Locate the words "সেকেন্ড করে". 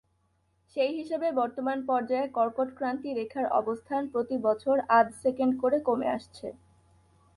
5.23-5.77